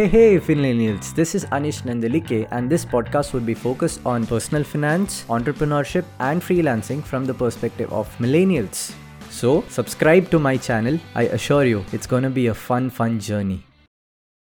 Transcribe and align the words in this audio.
Hey, 0.00 0.08
hey, 0.08 0.40
Finlanials. 0.40 1.14
This 1.14 1.34
is 1.34 1.44
Anish 1.56 1.82
Nandalike, 1.82 2.48
and 2.52 2.70
this 2.70 2.86
podcast 2.86 3.34
would 3.34 3.44
be 3.44 3.52
focused 3.52 4.00
on 4.06 4.26
personal 4.26 4.64
finance, 4.64 5.24
entrepreneurship, 5.28 6.06
and 6.20 6.40
freelancing 6.40 7.02
from 7.04 7.26
the 7.26 7.34
perspective 7.34 7.92
of 7.92 8.08
millennials. 8.16 8.94
So, 9.28 9.62
subscribe 9.68 10.30
to 10.30 10.38
my 10.38 10.56
channel. 10.56 10.98
I 11.14 11.24
assure 11.24 11.66
you, 11.66 11.84
it's 11.92 12.06
gonna 12.06 12.30
be 12.30 12.46
a 12.46 12.54
fun, 12.54 12.88
fun 12.88 13.20
journey. 13.20 13.62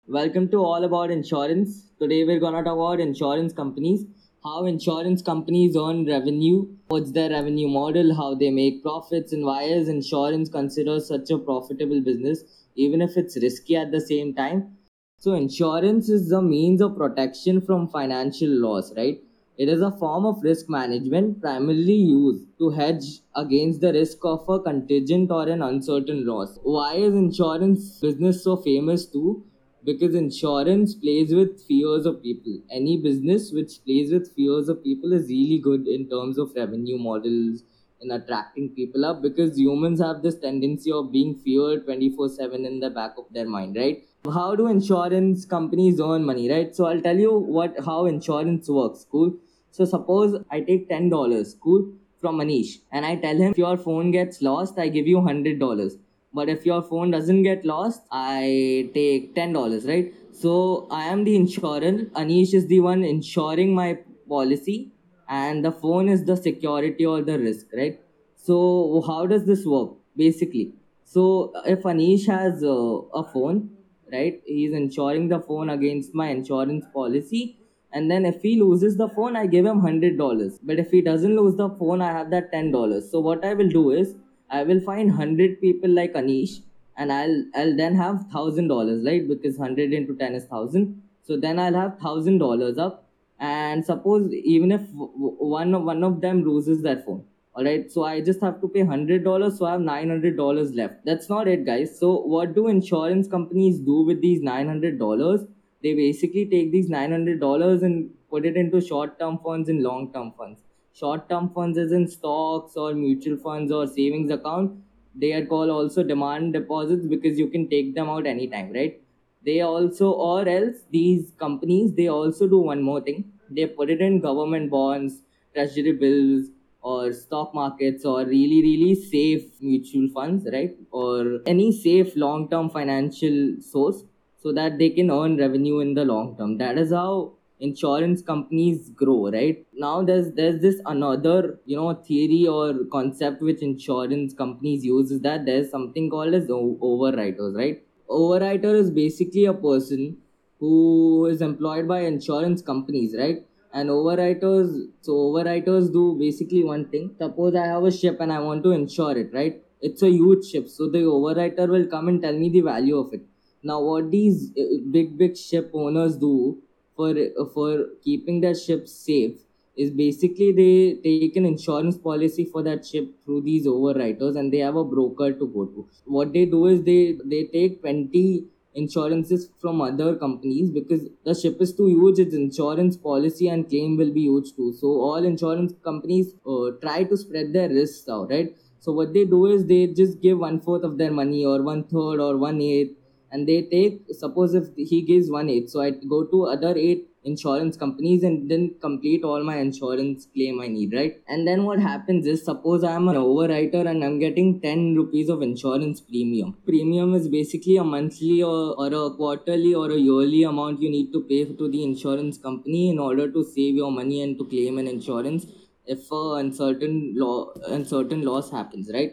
Welcome 0.07 0.51
to 0.51 0.59
All 0.59 0.85
About 0.85 1.11
Insurance. 1.11 1.93
Today, 1.99 2.25
we're 2.25 2.41
gonna 2.41 2.63
talk 2.63 2.75
about 2.75 3.01
insurance 3.01 3.55
companies, 3.55 4.05
how 4.45 4.67
insurance 4.67 5.23
companies 5.23 5.79
earn 5.79 6.05
revenue, 6.05 6.67
what's 6.89 7.13
their 7.13 7.31
revenue 7.31 7.69
model, 7.69 8.15
how 8.15 8.35
they 8.35 8.51
make 8.51 8.83
profits, 8.83 9.33
and 9.33 9.47
why 9.47 9.63
is 9.63 9.89
insurance 9.89 10.51
considered 10.51 11.05
such 11.05 11.31
a 11.31 11.39
profitable 11.39 12.03
business, 12.03 12.45
even 12.75 13.01
if 13.01 13.17
it's 13.17 13.41
risky 13.41 13.77
at 13.77 13.91
the 13.91 14.03
same 14.03 14.35
time 14.35 14.75
so, 15.21 15.35
insurance 15.35 16.09
is 16.09 16.29
the 16.29 16.41
means 16.41 16.81
of 16.81 16.97
protection 16.97 17.61
from 17.61 17.89
financial 17.89 18.51
loss, 18.51 18.93
right? 18.97 19.21
It 19.57 19.69
is 19.69 19.81
a 19.83 19.91
form 19.91 20.25
of 20.25 20.45
risk 20.45 20.71
management 20.71 21.41
primarily 21.41 21.95
used 21.95 22.45
to 22.59 22.71
hedge 22.71 23.19
against 23.35 23.81
the 23.81 23.93
risk 23.93 24.19
of 24.23 24.49
a 24.49 24.61
contingent 24.61 25.33
or 25.33 25.49
an 25.49 25.61
uncertain 25.61 26.25
loss. 26.25 26.61
Why 26.63 26.95
is 26.95 27.15
insurance 27.15 27.99
business 27.99 28.45
so 28.45 28.59
famous 28.59 29.07
too? 29.07 29.43
Because 29.85 30.15
insurance 30.15 30.95
plays 30.95 31.35
with 31.35 31.65
fears 31.67 32.07
of 32.07 32.23
people. 32.23 32.61
Any 32.71 32.99
business 33.03 33.51
which 33.51 33.85
plays 33.85 34.13
with 34.13 34.33
fears 34.37 34.69
of 34.69 34.85
people 34.85 35.13
is 35.13 35.29
really 35.29 35.59
good 35.59 35.89
in 35.89 36.09
terms 36.09 36.39
of 36.39 36.53
revenue 36.55 36.97
models, 36.97 37.65
in 38.01 38.13
attracting 38.13 38.69
people 38.69 39.05
up 39.05 39.21
because 39.21 39.59
humans 39.59 40.01
have 40.01 40.23
this 40.23 40.39
tendency 40.39 40.93
of 40.93 41.11
being 41.11 41.35
feared 41.35 41.85
24 41.85 42.29
7 42.29 42.65
in 42.65 42.79
the 42.79 42.91
back 42.91 43.15
of 43.19 43.25
their 43.33 43.49
mind 43.49 43.75
right 43.75 44.05
how 44.27 44.55
do 44.55 44.67
insurance 44.67 45.45
companies 45.45 46.01
earn 46.01 46.25
money 46.25 46.51
right? 46.51 46.75
So 46.75 46.87
i'll 46.87 47.01
tell 47.01 47.17
you 47.17 47.33
what 47.33 47.77
how 47.85 48.07
insurance 48.07 48.69
works 48.69 49.07
cool? 49.11 49.35
So 49.71 49.85
suppose 49.85 50.43
i 50.51 50.61
take 50.61 50.89
$10 50.89 51.61
cool 51.61 51.93
from 52.21 52.41
anish 52.41 52.79
and 52.91 53.07
i 53.07 53.15
tell 53.15 53.37
him 53.37 53.53
if 53.53 53.59
your 53.59 53.77
phone 53.77 54.11
gets 54.11 54.43
lost 54.43 54.79
i 54.79 54.89
give 54.89 55.07
you 55.07 55.19
$100 55.19 55.99
but 56.35 56.49
if 56.49 56.67
your 56.67 56.83
phone 56.83 57.13
doesn't 57.13 57.43
get 57.43 57.65
lost 57.65 58.03
i 58.11 58.91
take 58.95 59.35
$10 59.35 59.89
right? 59.89 60.13
So 60.33 60.89
i 60.91 61.05
am 61.05 61.25
the 61.25 61.37
insurer. 61.37 61.93
Anish 62.23 62.55
is 62.55 62.67
the 62.67 62.81
one 62.81 63.05
insuring 63.05 63.75
my 63.75 63.99
policy 64.29 64.93
and 65.29 65.65
the 65.65 65.73
phone 65.73 66.09
is 66.09 66.25
the 66.25 66.37
security 66.37 67.07
or 67.07 67.23
the 67.23 67.39
risk 67.39 67.67
right? 67.75 68.01
So 68.37 69.03
how 69.07 69.27
does 69.27 69.45
this 69.47 69.65
work 69.65 69.91
basically? 70.17 70.75
So 71.05 71.53
if 71.65 71.83
anish 71.85 72.27
has 72.27 72.63
uh, 72.63 72.69
a 73.15 73.25
phone 73.33 73.78
right? 74.13 74.41
He's 74.45 74.73
insuring 74.73 75.29
the 75.29 75.41
phone 75.41 75.71
against 75.71 76.15
my 76.15 76.29
insurance 76.29 76.85
policy. 76.93 77.57
And 77.93 78.11
then 78.11 78.27
if 78.27 78.43
he 78.43 78.61
loses 78.61 78.97
the 78.99 79.09
phone 79.09 79.35
i 79.35 79.47
give 79.47 79.65
him 79.65 79.81
$100 79.81 80.59
but 80.63 80.79
if 80.79 80.91
he 80.91 81.01
doesn't 81.01 81.35
lose 81.35 81.55
the 81.57 81.71
phone 81.71 82.03
i 82.03 82.13
have 82.13 82.31
that 82.31 82.53
$10 82.53 83.11
so 83.11 83.19
what 83.19 83.43
i 83.43 83.55
will 83.55 83.71
do 83.71 83.91
is 83.93 84.15
i 84.51 84.63
will 84.63 84.81
find 84.81 85.09
100 85.09 85.59
people 85.63 85.89
like 85.89 86.13
anish 86.13 86.61
and 86.99 87.11
i'll 87.11 87.45
i'll 87.55 87.75
then 87.77 87.95
have 87.95 88.27
$1000 88.35 89.07
right? 89.07 89.27
Because 89.27 89.57
100 89.57 89.95
into 89.95 90.15
10 90.15 90.35
is 90.35 90.45
1000 90.51 91.03
so 91.23 91.37
then 91.39 91.59
i'll 91.59 91.75
have 91.75 91.99
$1000 91.99 92.79
up. 92.79 93.05
And 93.41 93.85
suppose 93.87 94.33
even 94.33 94.73
if 94.73 94.83
one 94.93 95.85
one 95.85 96.03
of 96.03 96.21
them 96.21 96.43
loses 96.43 96.83
that 96.83 97.05
phone 97.07 97.25
all 97.59 97.65
right 97.67 97.87
so 97.93 98.03
i 98.09 98.21
just 98.27 98.43
have 98.47 98.59
to 98.63 98.69
pay 98.73 98.83
$100 98.83 99.57
so 99.59 99.65
i 99.67 99.73
have 99.73 99.81
$900 99.81 100.77
left. 100.81 101.05
That's 101.05 101.29
not 101.29 101.49
it 101.49 101.65
guys. 101.67 101.99
So 101.99 102.21
what 102.21 102.55
do 102.55 102.69
insurance 102.69 103.27
companies 103.27 103.81
do 103.81 104.03
with 104.03 104.21
these 104.21 104.41
$900 104.41 105.49
they 105.83 105.95
basically 105.95 106.45
take 106.47 106.71
these 106.71 106.89
$900 106.89 107.83
and 107.83 108.11
put 108.31 108.47
it 108.47 108.57
into 108.57 108.81
short 108.81 109.19
term 109.19 109.39
funds 109.39 109.69
and 109.69 109.83
long 109.83 110.13
term 110.13 110.33
funds. 110.39 110.61
Short 110.93 111.29
term 111.29 111.49
funds 111.55 111.79
is 111.79 111.91
in 111.91 112.07
stocks 112.07 112.77
or 112.77 112.95
mutual 112.95 113.37
funds 113.39 113.73
or 113.73 113.87
savings 113.89 114.31
account 114.31 114.77
they 115.17 115.33
are 115.33 115.45
called 115.45 115.71
also 115.71 116.05
demand 116.05 116.53
deposits 116.53 117.07
because 117.07 117.41
you 117.41 117.49
can 117.49 117.69
take 117.69 117.95
them 117.97 118.09
out 118.09 118.27
anytime 118.27 118.73
right? 118.73 119.01
They 119.45 119.63
also 119.63 120.13
or 120.13 120.49
else 120.49 120.85
these 120.93 121.33
companies 121.39 121.93
they 121.95 122.07
also 122.07 122.47
do 122.47 122.59
one 122.59 122.83
more 122.83 123.01
thing. 123.01 123.25
They 123.51 123.67
put 123.67 123.91
it 123.91 124.01
in 124.01 124.21
government 124.21 124.71
bonds 124.71 125.23
treasury 125.55 125.93
bills 126.05 126.51
or 126.83 127.13
stock 127.13 127.55
markets 127.55 128.05
or 128.05 128.25
really 128.25 128.63
really 128.63 128.95
safe 128.95 129.45
mutual 129.61 130.09
funds 130.09 130.47
right? 130.53 130.77
Or 130.91 131.41
any 131.47 131.73
safe 131.73 132.15
long 132.17 132.49
term 132.49 132.71
financial 132.71 133.57
source 133.61 134.05
so 134.43 134.53
that 134.53 134.79
they 134.79 134.91
can 134.91 135.11
earn 135.11 135.37
revenue 135.37 135.81
in 135.81 135.95
the 135.95 136.05
long 136.05 136.37
term. 136.37 136.59
That 136.59 136.79
is 136.79 136.93
how 136.93 137.33
insurance 137.61 138.23
companies 138.23 138.91
grow 138.91 139.31
right? 139.31 139.67
Now 139.75 140.03
there's 140.03 140.33
there's 140.33 140.61
this 140.61 140.81
another 140.87 141.59
you 141.65 141.77
know 141.77 141.95
theory 141.95 142.47
or 142.47 142.85
concept 142.93 143.43
which 143.43 143.63
insurance 143.63 144.35
companies 144.35 144.85
use 144.85 145.11
is 145.11 145.21
that 145.23 145.45
there's 145.47 145.71
something 145.71 146.09
called 146.09 146.35
as 146.35 146.47
overwriters 146.47 147.57
right? 147.57 147.83
Overwriter 148.09 148.75
is 148.75 148.91
basically 148.91 149.45
a 149.45 149.53
person 149.53 150.17
who 150.61 151.27
is 151.27 151.41
employed 151.41 151.87
by 151.87 152.01
insurance 152.01 152.63
companies, 152.63 153.15
right? 153.17 153.45
And 153.73 153.91
overwriters, 153.91 154.89
so 155.03 155.13
overwriters 155.13 155.93
do 155.93 156.17
basically 156.19 156.65
one 156.65 156.87
thing. 156.89 157.15
Suppose 157.19 157.55
I 157.55 157.67
have 157.67 157.85
a 157.85 157.91
ship 157.91 158.19
and 158.21 158.33
I 158.33 158.41
want 158.41 158.63
to 158.65 158.71
insure 158.71 159.17
it, 159.17 159.33
right? 159.33 159.63
It's 159.81 160.03
a 160.03 160.11
huge 160.11 160.47
ship, 160.47 160.69
so 160.69 160.89
the 160.89 160.99
overwriter 160.99 161.69
will 161.69 161.87
come 161.87 162.09
and 162.09 162.21
tell 162.21 162.33
me 162.33 162.49
the 162.49 162.63
value 162.63 162.97
of 162.97 163.13
it. 163.13 163.21
Now, 163.63 163.81
what 163.81 164.11
these 164.11 164.51
uh, 164.59 164.63
big 164.91 165.17
big 165.17 165.37
ship 165.37 165.71
owners 165.73 166.17
do 166.17 166.59
for 166.97 167.15
for 167.55 167.87
keeping 168.03 168.41
their 168.41 168.55
ships 168.55 168.93
safe 168.93 169.37
is 169.77 169.91
basically 169.91 170.51
they 170.53 170.75
take 171.03 171.37
an 171.37 171.47
insurance 171.47 171.97
policy 171.97 172.45
for 172.45 172.63
that 172.69 172.85
ship 172.85 173.09
through 173.25 173.41
these 173.43 173.67
overwriters 173.67 174.37
and 174.37 174.53
they 174.53 174.59
have 174.59 174.77
a 174.77 174.85
broker 174.85 175.33
to 175.33 175.47
go 175.47 175.65
to 175.67 175.89
what 176.05 176.33
they 176.33 176.45
do 176.55 176.67
is 176.67 176.83
they 176.83 177.17
they 177.33 177.45
take 177.53 177.81
20 177.81 178.45
insurances 178.75 179.51
from 179.61 179.81
other 179.81 180.15
companies 180.17 180.71
because 180.71 181.09
the 181.25 181.35
ship 181.35 181.61
is 181.61 181.75
too 181.75 181.87
huge 181.87 182.19
its 182.19 182.35
insurance 182.35 182.97
policy 182.97 183.49
and 183.49 183.69
claim 183.69 183.97
will 183.97 184.13
be 184.13 184.23
huge 184.23 184.55
too. 184.55 184.73
So 184.73 184.89
all 184.89 185.25
insurance 185.25 185.73
companies 185.83 186.35
uh, 186.47 186.71
try 186.83 187.05
to 187.05 187.17
spread 187.17 187.53
their 187.53 187.69
risks 187.69 188.09
out 188.09 188.31
right? 188.31 188.57
So 188.81 188.93
what 188.93 189.13
they 189.13 189.25
do 189.25 189.47
is 189.47 189.67
they 189.67 189.89
just 189.89 190.21
give 190.21 190.39
one 190.39 190.61
fourth 190.61 190.85
of 190.85 190.99
their 190.99 191.11
money 191.11 191.45
or 191.45 191.63
one 191.63 191.85
third 191.85 192.21
or 192.21 192.37
one 192.37 192.61
eighth 192.61 192.97
and 193.31 193.47
they 193.49 193.63
take 193.63 194.03
suppose 194.11 194.55
if 194.55 194.69
he 194.77 195.03
gives 195.03 195.31
one 195.31 195.51
eighth 195.51 195.71
so 195.71 195.81
i 195.83 195.91
go 195.91 196.25
to 196.25 196.45
other 196.47 196.75
eight 196.77 197.08
insurance 197.25 197.77
companies 197.77 198.23
and 198.23 198.51
then 198.51 198.75
complete 198.81 199.25
all 199.25 199.43
my 199.43 199.57
insurance 199.59 200.27
claim 200.35 200.61
I 200.61 200.69
need, 200.69 200.95
right? 200.95 201.21
And 201.29 201.47
then 201.47 201.65
what 201.65 201.81
happens 201.81 202.27
is 202.27 202.45
suppose 202.45 202.85
I'm 202.85 203.09
an 203.09 203.17
overwriter 203.17 203.87
and 203.87 204.05
I'm 204.05 204.19
getting 204.19 204.61
10 204.61 204.95
rupees 204.97 205.29
of 205.29 205.43
insurance 205.43 206.01
premium. 206.01 206.57
Premium 206.65 207.15
is 207.15 207.29
basically 207.29 207.77
a 207.77 207.85
monthly 207.85 208.43
or, 208.43 208.75
or 208.79 208.87
a 208.87 209.11
quarterly 209.15 209.75
or 209.75 209.91
a 209.91 209.97
yearly 209.97 210.45
amount 210.45 210.81
you 210.81 210.91
need 210.91 211.13
to 211.13 211.23
pay 211.23 211.45
to 211.45 211.69
the 211.69 211.83
insurance 211.83 212.39
company 212.39 212.91
in 212.91 212.99
order 212.99 213.31
to 213.31 213.45
save 213.45 213.75
your 213.75 213.91
money 213.91 214.23
and 214.23 214.39
to 214.39 214.45
claim 214.45 214.79
an 214.79 214.87
insurance 214.87 215.47
if 215.87 216.11
a 216.13 216.35
uncertain 216.35 217.15
law 217.17 217.51
uncertain 217.67 218.23
loss 218.23 218.51
happens, 218.51 218.91
right? 218.93 219.13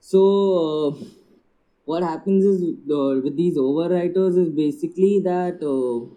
So 0.00 0.20
uh, 0.66 1.04
what 1.84 2.02
happens 2.02 2.44
is 2.44 2.62
uh, 2.90 3.20
with 3.24 3.36
these 3.36 3.56
overwriters 3.56 4.36
is 4.36 4.50
basically 4.50 5.20
that 5.20 5.62
uh, 5.62 6.14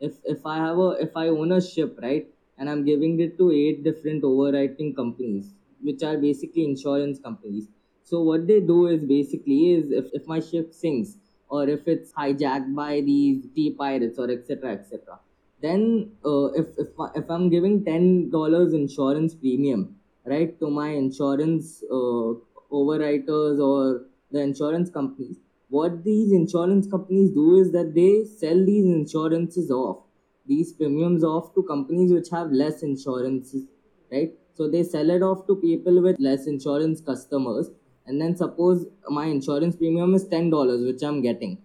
if 0.00 0.14
if 0.24 0.44
I 0.44 0.56
have 0.56 0.78
a 0.78 0.90
if 1.06 1.16
I 1.16 1.28
own 1.28 1.52
a 1.52 1.60
ship, 1.60 1.98
right, 2.02 2.26
and 2.58 2.68
I'm 2.70 2.84
giving 2.84 3.20
it 3.20 3.36
to 3.38 3.50
eight 3.52 3.84
different 3.84 4.22
overwriting 4.22 4.94
companies, 4.96 5.52
which 5.82 6.02
are 6.02 6.16
basically 6.16 6.64
insurance 6.64 7.18
companies. 7.18 7.68
So 8.04 8.22
what 8.22 8.46
they 8.46 8.60
do 8.60 8.86
is 8.88 9.04
basically 9.04 9.74
is 9.74 9.90
if, 9.92 10.06
if 10.12 10.26
my 10.26 10.40
ship 10.40 10.74
sinks 10.74 11.16
or 11.48 11.68
if 11.68 11.86
it's 11.86 12.12
hijacked 12.12 12.74
by 12.74 13.00
these 13.00 13.46
tea 13.54 13.70
pirates 13.72 14.18
or 14.18 14.30
etc 14.30 14.72
etc, 14.72 15.18
then 15.60 16.12
uh, 16.24 16.46
if 16.52 16.66
if 16.78 16.88
if 17.14 17.30
I'm 17.30 17.48
giving 17.50 17.84
ten 17.84 18.30
dollars 18.30 18.72
insurance 18.72 19.34
premium, 19.34 19.96
right, 20.24 20.58
to 20.60 20.70
my 20.70 20.88
insurance 20.88 21.82
uh, 21.90 22.34
overwriters 22.72 23.60
or 23.60 24.06
the 24.32 24.40
insurance 24.40 24.90
companies, 24.90 25.36
what 25.70 26.04
these 26.04 26.32
insurance 26.32 26.86
companies 26.86 27.30
do 27.30 27.56
is 27.56 27.72
that 27.72 27.94
they 27.94 28.24
sell 28.24 28.64
these 28.66 28.84
insurances 28.84 29.70
off. 29.70 29.98
These 30.46 30.72
premiums 30.72 31.24
off 31.24 31.54
to 31.54 31.62
companies 31.62 32.12
which 32.12 32.28
have 32.30 32.50
less 32.50 32.82
insurances 32.82 33.66
right? 34.12 34.32
So 34.54 34.68
they 34.68 34.82
sell 34.82 35.10
it 35.10 35.22
off 35.22 35.46
to 35.46 35.56
people 35.56 36.02
with 36.02 36.16
less 36.18 36.46
insurance 36.46 37.00
customers. 37.00 37.70
And 38.06 38.20
then 38.20 38.36
suppose 38.36 38.86
my 39.08 39.26
insurance 39.26 39.76
premium 39.76 40.14
is 40.14 40.24
$10 40.26 40.86
which 40.86 41.02
i'm 41.02 41.22
getting. 41.22 41.58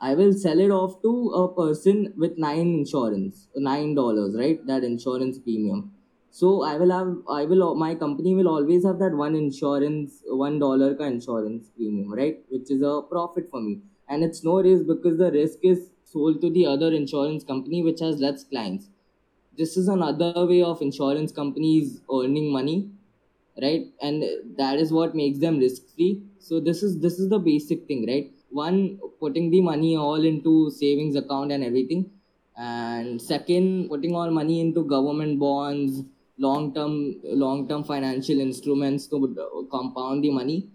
I 0.00 0.14
will 0.14 0.32
sell 0.32 0.60
it 0.60 0.70
off 0.70 1.02
to 1.02 1.30
a 1.30 1.52
person 1.54 2.14
with 2.16 2.38
nine 2.38 2.68
insurance 2.80 3.48
$9 3.58 4.38
right? 4.38 4.64
That 4.66 4.84
insurance 4.84 5.38
premium 5.40 5.92
so 6.30 6.62
i 6.62 6.76
will 6.76 6.90
have 6.90 7.10
i 7.30 7.44
will 7.44 7.74
my 7.74 7.94
company 7.94 8.34
will 8.34 8.48
always 8.48 8.84
have 8.84 8.98
that 8.98 9.14
one 9.14 9.34
insurance 9.34 10.22
one 10.26 10.58
dollar 10.58 10.94
ka 10.94 11.04
insurance 11.04 11.68
premium 11.76 12.12
right 12.12 12.42
which 12.48 12.70
is 12.70 12.82
a 12.82 13.00
profit 13.12 13.48
for 13.50 13.60
me 13.60 13.80
and 14.08 14.24
it's 14.24 14.44
no 14.44 14.60
risk 14.62 14.86
because 14.86 15.18
the 15.18 15.30
risk 15.32 15.58
is 15.62 15.90
sold 16.12 16.40
to 16.40 16.50
the 16.50 16.66
other 16.66 16.92
insurance 16.92 17.44
company 17.44 17.82
which 17.82 18.00
has 18.00 18.18
less 18.18 18.44
clients. 18.44 18.88
This 19.56 19.76
is 19.76 19.88
another 19.88 20.46
way 20.46 20.62
of 20.62 20.80
insurance 20.80 21.32
companies 21.32 22.00
earning 22.12 22.52
money, 22.52 22.90
right? 23.60 23.86
And 24.00 24.24
that 24.56 24.78
is 24.78 24.92
what 24.92 25.14
makes 25.14 25.38
them 25.38 25.58
risk 25.58 25.82
free. 25.94 26.22
So 26.38 26.60
this 26.60 26.82
is 26.82 27.00
this 27.00 27.18
is 27.18 27.28
the 27.28 27.38
basic 27.38 27.86
thing, 27.86 28.06
right? 28.06 28.30
One, 28.50 29.00
putting 29.20 29.50
the 29.50 29.60
money 29.60 29.96
all 29.96 30.24
into 30.24 30.70
savings 30.70 31.16
account 31.16 31.52
and 31.52 31.64
everything, 31.64 32.10
and 32.56 33.20
second, 33.20 33.88
putting 33.88 34.14
all 34.14 34.30
money 34.30 34.60
into 34.60 34.84
government 34.84 35.38
bonds, 35.38 36.04
long 36.38 36.74
term 36.74 37.16
long 37.24 37.68
term 37.68 37.84
financial 37.84 38.40
instruments 38.40 39.06
to 39.08 39.66
compound 39.70 40.24
the 40.24 40.30
money, 40.30 40.68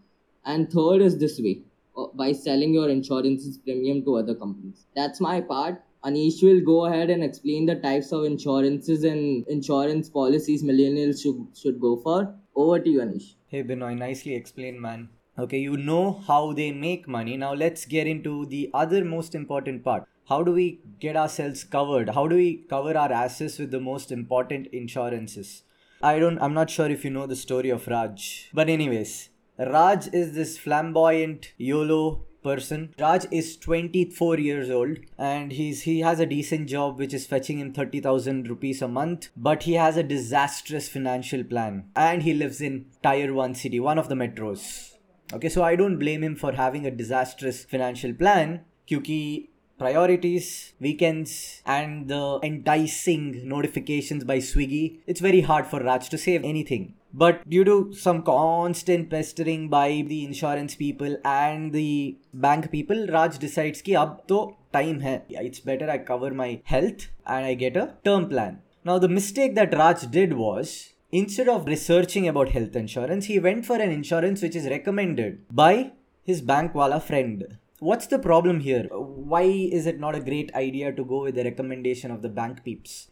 and 0.45 0.71
third 0.71 1.01
is 1.01 1.17
this 1.17 1.39
way 1.39 1.61
uh, 1.97 2.07
by 2.13 2.31
selling 2.31 2.73
your 2.73 2.89
insurances 2.89 3.57
premium 3.57 4.03
to 4.03 4.17
other 4.17 4.35
companies. 4.35 4.85
That's 4.95 5.19
my 5.19 5.41
part. 5.41 5.81
Anish 6.05 6.43
will 6.43 6.59
go 6.59 6.85
ahead 6.85 7.09
and 7.09 7.23
explain 7.23 7.65
the 7.65 7.75
types 7.75 8.11
of 8.11 8.25
insurances 8.25 9.05
and 9.05 9.47
insurance 9.47 10.09
policies 10.09 10.61
millennials 10.61 11.21
should, 11.23 11.47
should 11.55 11.79
go 11.79 11.95
for. 11.95 12.35
Over 12.55 12.79
to 12.79 12.89
you, 12.89 12.99
Anish. 12.99 13.35
Hey 13.47 13.63
Binoy, 13.63 13.97
nicely 13.97 14.35
explained, 14.35 14.81
man. 14.81 15.09
Okay, 15.39 15.59
you 15.59 15.77
know 15.77 16.21
how 16.27 16.53
they 16.53 16.71
make 16.71 17.07
money. 17.07 17.37
Now 17.37 17.53
let's 17.53 17.85
get 17.85 18.05
into 18.05 18.45
the 18.47 18.69
other 18.73 19.03
most 19.05 19.33
important 19.33 19.83
part 19.83 20.03
How 20.28 20.42
do 20.42 20.52
we 20.52 20.80
get 21.00 21.16
ourselves 21.16 21.64
covered? 21.64 22.10
How 22.10 22.28
do 22.28 22.36
we 22.36 22.64
cover 22.68 22.96
our 22.96 23.10
assets 23.10 23.58
with 23.58 23.70
the 23.70 23.80
most 23.80 24.12
important 24.12 24.66
insurances? 24.68 25.62
I 26.02 26.18
don't 26.18 26.38
I'm 26.40 26.54
not 26.54 26.70
sure 26.70 26.90
if 26.90 27.04
you 27.04 27.10
know 27.10 27.26
the 27.26 27.36
story 27.36 27.70
of 27.70 27.88
Raj. 27.88 28.50
But 28.52 28.68
anyways, 28.68 29.30
Raj 29.58 30.08
is 30.12 30.34
this 30.34 30.58
flamboyant 30.58 31.52
YOLO 31.56 32.24
person. 32.42 32.94
Raj 32.98 33.26
is 33.30 33.56
24 33.56 34.38
years 34.38 34.70
old 34.70 34.98
and 35.18 35.50
he's 35.52 35.82
he 35.82 36.00
has 36.00 36.20
a 36.20 36.26
decent 36.26 36.68
job 36.68 36.98
which 36.98 37.14
is 37.14 37.26
fetching 37.26 37.58
him 37.58 37.72
30,000 37.72 38.48
rupees 38.48 38.80
a 38.82 38.88
month, 38.88 39.28
but 39.36 39.64
he 39.64 39.74
has 39.74 39.96
a 39.96 40.02
disastrous 40.02 40.88
financial 40.88 41.42
plan 41.42 41.90
and 41.96 42.22
he 42.22 42.34
lives 42.34 42.60
in 42.60 42.86
tier 43.02 43.34
1 43.34 43.54
city, 43.54 43.80
one 43.80 43.98
of 43.98 44.08
the 44.08 44.14
metros. 44.14 44.94
Okay, 45.32 45.48
so 45.48 45.62
I 45.62 45.74
don't 45.76 45.98
blame 45.98 46.22
him 46.22 46.36
for 46.36 46.52
having 46.52 46.86
a 46.86 46.90
disastrous 46.90 47.64
financial 47.64 48.12
plan 48.12 48.60
क्योंकि 48.88 49.48
priorities, 49.77 50.73
weekends, 50.79 51.61
and 51.65 52.07
the 52.07 52.39
enticing 52.43 53.47
notifications 53.47 54.23
by 54.23 54.37
Swiggy, 54.37 54.99
it's 55.07 55.19
very 55.19 55.41
hard 55.41 55.67
for 55.67 55.79
Raj 55.81 56.09
to 56.09 56.17
save 56.17 56.43
anything. 56.43 56.93
But 57.13 57.47
due 57.47 57.63
to 57.65 57.93
some 57.93 58.23
constant 58.23 59.09
pestering 59.09 59.69
by 59.69 60.03
the 60.07 60.25
insurance 60.25 60.73
people 60.73 61.17
and 61.23 61.71
the 61.71 62.17
bank 62.33 62.71
people, 62.71 63.05
Raj 63.07 63.37
decides 63.37 63.81
ki 63.83 63.95
ab 63.95 64.27
to 64.29 64.55
time 64.73 65.01
hai. 65.01 65.21
It's 65.29 65.59
better 65.59 65.89
I 65.89 65.99
cover 65.99 66.31
my 66.31 66.61
health 66.63 67.09
and 67.27 67.45
I 67.45 67.53
get 67.53 67.77
a 67.77 67.93
term 68.03 68.29
plan. 68.29 68.61
Now 68.83 68.97
the 68.97 69.07
mistake 69.07 69.53
that 69.55 69.77
Raj 69.77 70.09
did 70.09 70.33
was 70.33 70.93
instead 71.11 71.47
of 71.47 71.67
researching 71.67 72.27
about 72.27 72.49
health 72.49 72.75
insurance, 72.75 73.25
he 73.25 73.37
went 73.39 73.67
for 73.67 73.75
an 73.75 73.91
insurance 73.91 74.41
which 74.41 74.55
is 74.55 74.65
recommended 74.65 75.45
by 75.51 75.91
his 76.23 76.41
bank 76.41 76.73
wala 76.73 76.99
friend. 76.99 77.59
What's 77.82 78.08
the 78.08 78.18
problem 78.18 78.60
here? 78.60 78.88
Why 78.90 79.42
is 79.42 79.86
it 79.86 80.00
not 80.00 80.16
a 80.16 80.20
great 80.20 80.52
idea 80.54 80.92
to 80.92 81.04
go 81.04 81.22
with 81.22 81.36
the 81.36 81.44
recommendation 81.44 82.10
of 82.10 82.22
the 82.22 82.28
bank 82.28 82.64
peeps? 82.64 83.08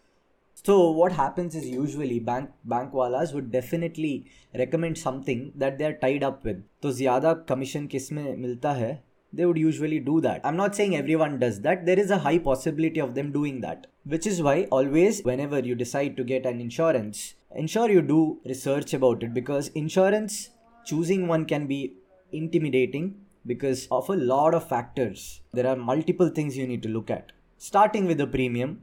So 0.55 0.91
what 0.91 1.13
happens 1.13 1.55
is 1.55 1.69
usually 1.69 2.19
bank 2.19 2.51
bank 2.65 2.93
walas 2.93 3.33
would 3.33 3.53
definitely 3.53 4.27
recommend 4.55 4.99
something 4.99 5.53
that 5.55 5.79
they 5.79 5.85
are 5.85 5.99
tied 6.05 6.25
up 6.25 6.45
with. 6.45 6.63
तो 6.83 6.93
ज़्यादा 6.93 7.35
commission 7.47 7.87
किसमें 7.89 8.37
मिलता 8.37 8.73
है 8.79 8.99
they 9.35 9.47
would 9.47 9.59
usually 9.59 10.01
do 10.01 10.21
that. 10.23 10.41
I'm 10.45 10.57
not 10.57 10.75
saying 10.75 10.97
everyone 10.97 11.39
does 11.39 11.61
that. 11.61 11.85
There 11.87 11.99
is 11.99 12.11
a 12.11 12.19
high 12.19 12.39
possibility 12.39 13.01
of 13.01 13.15
them 13.15 13.33
doing 13.33 13.61
that. 13.61 13.87
Which 14.05 14.27
is 14.27 14.43
why 14.43 14.65
always 14.79 15.23
whenever 15.23 15.61
you 15.61 15.75
decide 15.75 16.17
to 16.17 16.25
get 16.25 16.47
an 16.47 16.61
insurance, 16.61 17.35
ensure 17.55 17.91
you 17.91 18.03
do 18.03 18.41
research 18.45 18.95
about 18.95 19.23
it 19.23 19.35
because 19.35 19.69
insurance 19.69 20.51
choosing 20.85 21.29
one 21.29 21.45
can 21.45 21.67
be 21.67 21.95
intimidating 22.33 23.15
because 23.47 23.87
of 23.91 24.09
a 24.11 24.17
lot 24.17 24.55
of 24.55 24.69
factors. 24.69 25.41
There 25.53 25.67
are 25.67 25.77
multiple 25.77 26.29
things 26.29 26.57
you 26.57 26.67
need 26.67 26.83
to 26.83 26.89
look 26.89 27.11
at. 27.11 27.33
Starting 27.59 28.07
with 28.07 28.19
the 28.19 28.27
premium, 28.27 28.77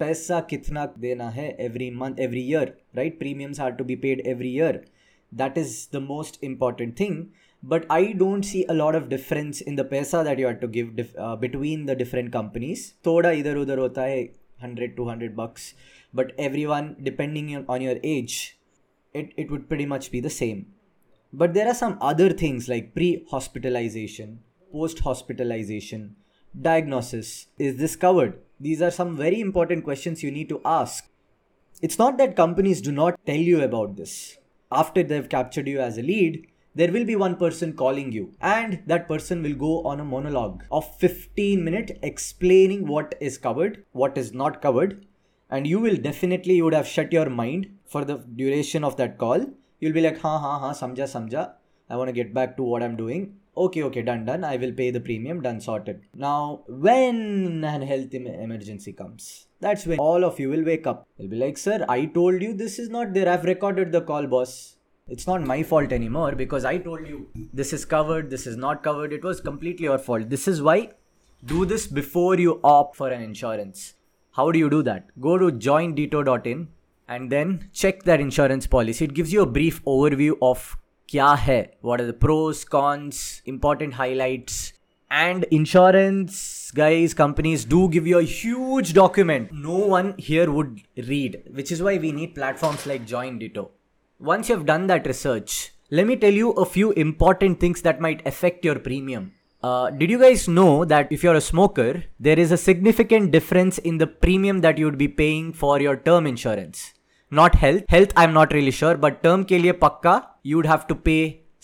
पैसा 0.00 0.40
कितना 0.50 0.84
देना 0.98 1.28
है 1.30 1.46
every 1.64 1.88
month 1.98 2.20
every 2.26 2.42
year 2.52 2.64
right 2.98 3.18
premiums 3.18 3.60
are 3.66 3.72
to 3.80 3.84
be 3.90 3.96
paid 4.04 4.22
every 4.32 4.48
year 4.54 4.72
that 5.40 5.58
is 5.62 5.74
the 5.96 6.00
most 6.06 6.38
important 6.48 6.96
thing 7.00 7.14
but 7.72 7.86
i 7.96 8.00
don't 8.22 8.48
see 8.48 8.64
a 8.74 8.76
lot 8.78 8.98
of 9.00 9.08
difference 9.12 9.60
in 9.60 9.78
the 9.80 9.84
paisa 9.92 10.22
that 10.28 10.42
you 10.42 10.46
have 10.46 10.60
to 10.64 10.70
give 10.78 10.96
dif- 10.96 11.14
uh, 11.26 11.36
between 11.44 11.86
the 11.90 11.96
different 12.02 12.32
companies 12.38 12.82
thoda 13.08 13.32
idhar 13.42 13.54
udhar 13.62 13.78
hota 13.84 14.08
hai 14.08 14.20
100 14.70 14.96
200 14.98 15.36
bucks 15.40 15.70
but 16.20 16.34
everyone 16.48 16.90
depending 17.10 17.48
on 17.76 17.86
your 17.88 17.96
age 18.14 18.36
it, 19.20 19.32
it 19.42 19.50
would 19.50 19.68
pretty 19.70 19.86
much 19.94 20.10
be 20.16 20.20
the 20.28 20.34
same 20.42 20.60
but 21.31 21.53
there 21.53 21.67
are 21.67 21.73
some 21.73 21.97
other 22.01 22.29
things 22.31 22.67
like 22.67 22.93
pre 22.93 23.25
hospitalization 23.29 24.39
post 24.71 24.99
hospitalization 24.99 26.15
diagnosis 26.61 27.47
is 27.57 27.77
this 27.77 27.95
covered 27.95 28.39
these 28.61 28.81
are 28.81 28.91
some 28.91 29.15
very 29.15 29.39
important 29.39 29.85
questions 29.85 30.21
you 30.21 30.31
need 30.31 30.49
to 30.49 30.61
ask. 30.65 31.07
It's 31.81 31.97
not 31.97 32.17
that 32.17 32.35
companies 32.35 32.81
do 32.81 32.91
not 32.91 33.17
tell 33.25 33.37
you 33.37 33.61
about 33.61 33.95
this. 33.95 34.37
After 34.69 35.01
they've 35.01 35.29
captured 35.29 35.65
you 35.65 35.79
as 35.79 35.97
a 35.97 36.01
lead, 36.01 36.45
there 36.75 36.91
will 36.91 37.05
be 37.05 37.15
one 37.15 37.37
person 37.37 37.71
calling 37.71 38.11
you 38.11 38.33
and 38.41 38.83
that 38.85 39.07
person 39.07 39.41
will 39.41 39.55
go 39.55 39.83
on 39.83 40.01
a 40.01 40.03
monologue 40.03 40.65
of 40.71 40.93
15 40.97 41.63
minutes 41.63 41.93
explaining 42.03 42.85
what 42.85 43.15
is 43.19 43.39
covered 43.39 43.83
what 43.91 44.17
is 44.19 44.33
not 44.33 44.61
covered 44.61 45.03
and 45.49 45.65
you 45.65 45.79
will 45.79 45.97
definitely 45.97 46.53
you 46.57 46.63
would 46.63 46.75
have 46.75 46.87
shut 46.87 47.11
your 47.11 47.27
mind 47.27 47.75
for 47.85 48.05
the 48.05 48.17
duration 48.35 48.83
of 48.83 48.97
that 48.97 49.17
call 49.17 49.47
you'll 49.79 49.93
be 49.93 50.01
like 50.01 50.19
ha 50.21 50.37
ha 50.45 50.53
ha 50.63 50.71
samja 50.79 51.05
samja 51.15 51.43
i 51.89 51.97
want 51.99 52.09
to 52.11 52.17
get 52.21 52.33
back 52.33 52.57
to 52.57 52.63
what 52.63 52.83
i'm 52.83 52.97
doing. 53.03 53.35
Okay 53.57 53.81
okay 53.83 54.01
done 54.07 54.23
done. 54.25 54.43
I 54.49 54.55
will 54.55 54.71
pay 54.71 54.89
the 54.89 54.99
premium. 55.05 55.41
Done 55.41 55.59
sorted. 55.59 56.01
Now 56.15 56.63
when 56.67 57.63
an 57.71 57.81
health 57.81 58.13
emergency 58.13 58.93
comes 58.93 59.47
that's 59.65 59.85
when 59.85 59.99
all 59.99 60.23
of 60.23 60.39
you 60.39 60.49
will 60.49 60.63
wake 60.63 60.87
up. 60.87 61.07
You'll 61.17 61.31
be 61.31 61.39
like 61.41 61.57
sir 61.57 61.85
i 61.89 62.05
told 62.05 62.41
you 62.41 62.53
this 62.53 62.77
is 62.79 62.89
not 62.89 63.13
there. 63.13 63.27
I've 63.27 63.43
recorded 63.43 63.91
the 63.91 64.01
call 64.01 64.27
boss. 64.27 64.53
It's 65.07 65.27
not 65.27 65.41
my 65.51 65.63
fault 65.63 65.91
anymore 65.91 66.31
because 66.43 66.65
i 66.71 66.77
told 66.77 67.07
you 67.07 67.19
this 67.61 67.73
is 67.73 67.85
covered 67.95 68.29
this 68.29 68.47
is 68.47 68.55
not 68.55 68.83
covered. 68.83 69.11
It 69.19 69.23
was 69.23 69.41
completely 69.41 69.85
your 69.91 69.97
fault. 69.97 70.29
This 70.29 70.47
is 70.47 70.61
why 70.61 70.79
do 71.53 71.65
this 71.65 71.87
before 71.87 72.35
you 72.35 72.59
opt 72.63 72.95
for 72.95 73.09
an 73.09 73.21
insurance. 73.21 73.93
How 74.31 74.51
do 74.51 74.59
you 74.59 74.69
do 74.69 74.83
that? 74.83 75.07
Go 75.19 75.37
to 75.37 75.51
joinditto.in 75.51 76.67
and 77.09 77.31
then 77.31 77.69
check 77.73 78.03
that 78.03 78.21
insurance 78.21 78.67
policy. 78.67 79.05
It 79.05 79.15
gives 79.15 79.33
you 79.33 79.41
a 79.41 79.45
brief 79.57 79.83
overview 79.83 80.37
of 80.41 80.77
kya 81.11 81.35
hai, 81.37 81.71
what 81.81 81.99
are 81.99 82.05
the 82.05 82.13
pros, 82.13 82.63
cons, 82.63 83.41
important 83.45 83.95
highlights. 83.95 84.73
And 85.11 85.45
insurance 85.45 86.69
guys, 86.69 87.15
companies 87.15 87.65
do 87.65 87.89
give 87.89 88.05
you 88.05 88.19
a 88.19 88.23
huge 88.23 88.93
document. 88.93 89.51
No 89.51 89.77
one 89.77 90.13
here 90.19 90.51
would 90.51 90.83
read, 90.95 91.41
which 91.51 91.71
is 91.71 91.81
why 91.81 91.97
we 91.97 92.11
need 92.11 92.35
platforms 92.35 92.85
like 92.85 93.07
Join 93.07 93.39
Ditto. 93.39 93.71
Once 94.19 94.49
you 94.49 94.55
have 94.55 94.67
done 94.67 94.85
that 94.85 95.07
research, 95.07 95.71
let 95.89 96.05
me 96.05 96.15
tell 96.15 96.31
you 96.31 96.51
a 96.51 96.65
few 96.65 96.91
important 96.91 97.59
things 97.59 97.81
that 97.81 97.99
might 97.99 98.25
affect 98.27 98.63
your 98.63 98.77
premium. 98.77 99.33
Uh, 99.63 99.89
did 99.89 100.11
you 100.11 100.19
guys 100.19 100.47
know 100.47 100.85
that 100.85 101.11
if 101.11 101.23
you're 101.23 101.33
a 101.33 101.41
smoker, 101.41 102.03
there 102.19 102.37
is 102.37 102.51
a 102.51 102.57
significant 102.57 103.31
difference 103.31 103.79
in 103.79 103.97
the 103.97 104.05
premium 104.07 104.61
that 104.61 104.77
you'd 104.77 104.97
be 104.97 105.07
paying 105.07 105.51
for 105.51 105.81
your 105.81 105.97
term 105.97 106.27
insurance? 106.27 106.93
not 107.32 107.56
health 107.64 107.96
health 107.96 108.12
i'm 108.22 108.32
not 108.32 108.52
really 108.52 108.76
sure 108.82 108.96
but 109.06 109.22
term 109.26 109.44
ke 109.50 109.62
liye 109.64 109.74
pakka 109.86 110.14
you'd 110.52 110.70
have 110.72 110.86
to 110.92 110.96
pay 111.08 111.22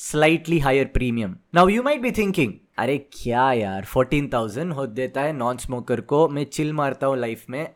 slightly 0.09 0.59
higher 0.67 0.89
premium 0.97 1.39
now 1.59 1.67
you 1.77 1.87
might 1.91 2.03
be 2.09 2.13
thinking 2.23 2.59
अरे 2.79 2.97
क्या 3.13 3.53
यार 3.53 3.85
fourteen 3.85 4.29
thousand 4.33 4.73
हो 4.73 4.87
देता 4.99 5.23
है 5.23 5.33
non 5.37 5.57
smoker 5.65 6.01
को 6.13 6.29
मैं 6.37 6.45
chill 6.57 6.73
मारता 6.73 7.07
हूँ 7.07 7.17
लाइफ 7.19 7.45
में 7.51 7.67